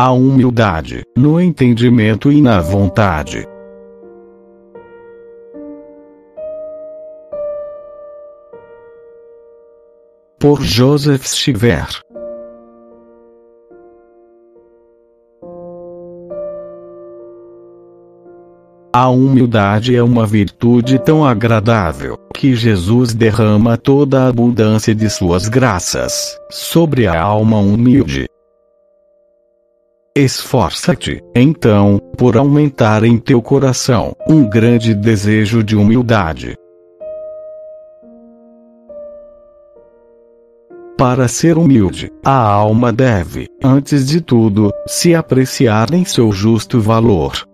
[0.00, 3.44] a humildade, no entendimento e na vontade.
[10.38, 11.88] Por Joseph Stiver
[18.92, 25.48] A humildade é uma virtude tão agradável, que Jesus derrama toda a abundância de suas
[25.48, 28.28] graças sobre a alma humilde.
[30.20, 36.56] Esforça-te, então, por aumentar em teu coração um grande desejo de humildade.
[40.98, 47.46] Para ser humilde, a alma deve, antes de tudo, se apreciar em seu justo valor.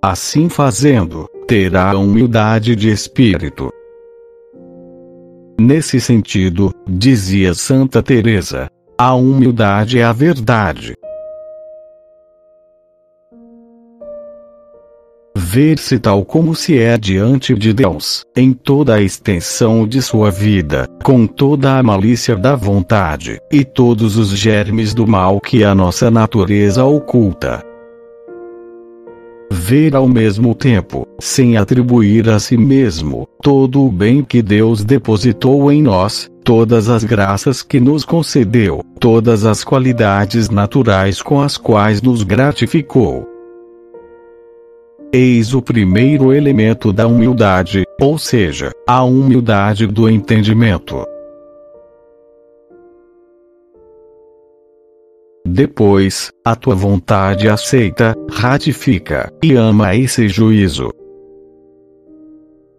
[0.00, 3.70] Assim fazendo, terá humildade de espírito.
[5.60, 10.94] Nesse sentido, dizia Santa Teresa, a humildade é a verdade.
[15.36, 20.88] Ver-se tal como se é diante de Deus, em toda a extensão de sua vida,
[21.04, 26.10] com toda a malícia da vontade, e todos os germes do mal que a nossa
[26.10, 27.64] natureza oculta
[29.50, 35.70] ver ao mesmo tempo, sem atribuir a si mesmo, todo o bem que Deus depositou
[35.72, 42.00] em nós, todas as graças que nos concedeu, todas as qualidades naturais com as quais
[42.00, 43.28] nos gratificou.
[45.12, 51.04] Eis o primeiro elemento da humildade, ou seja, a humildade do entendimento.
[55.46, 60.97] Depois, a tua vontade aceita, ratifica e ama esse juízo.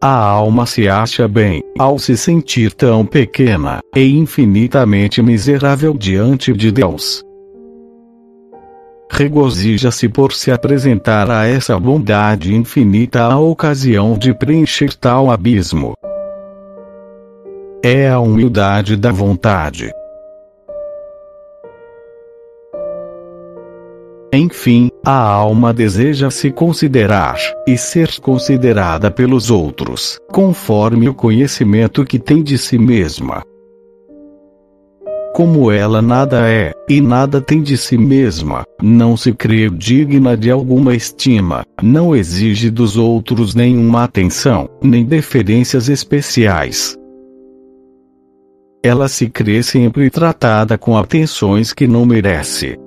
[0.02, 6.72] A alma se acha bem, ao se sentir tão pequena e infinitamente miserável diante de
[6.72, 7.22] Deus.
[9.12, 15.92] Regozija-se por se apresentar a essa bondade infinita a ocasião de preencher tal abismo.
[17.84, 19.92] É a humildade da vontade.
[24.32, 32.20] Enfim, a alma deseja se considerar e ser considerada pelos outros, conforme o conhecimento que
[32.20, 33.42] tem de si mesma.
[35.34, 40.52] Como ela nada é, e nada tem de si mesma, não se crê digna de
[40.52, 46.96] alguma estima, não exige dos outros nenhuma atenção, nem deferências especiais.
[48.84, 52.78] Ela se crê sempre tratada com atenções que não merece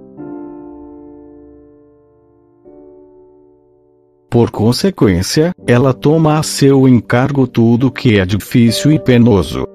[4.32, 9.66] Por consequência, ela toma a seu encargo tudo que é difícil e penoso.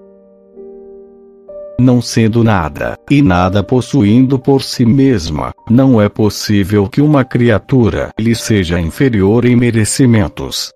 [1.79, 8.09] Não sendo nada, e nada possuindo por si mesma, não é possível que uma criatura
[8.19, 10.71] lhe seja inferior em merecimentos.